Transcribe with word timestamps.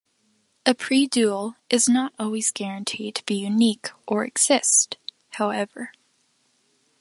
A 0.65 0.73
predual 0.73 1.57
is 1.69 1.87
not 1.87 2.11
always 2.17 2.49
guaranteed 2.49 3.13
to 3.13 3.25
be 3.25 3.35
unique 3.35 3.91
or 4.07 4.25
exist, 4.25 4.97
however. 5.33 5.91